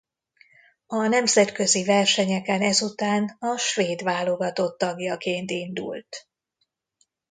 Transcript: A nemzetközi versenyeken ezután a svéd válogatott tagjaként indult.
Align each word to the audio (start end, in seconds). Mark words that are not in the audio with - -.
A 0.87 1.07
nemzetközi 1.07 1.83
versenyeken 1.85 2.61
ezután 2.61 3.35
a 3.39 3.57
svéd 3.57 4.03
válogatott 4.03 4.77
tagjaként 4.77 5.51
indult. 5.51 6.27